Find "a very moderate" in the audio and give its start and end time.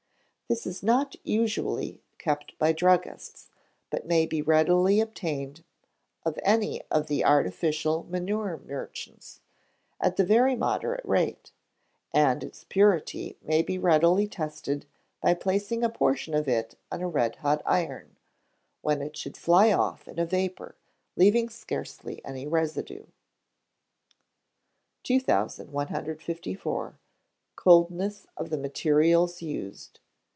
10.19-11.05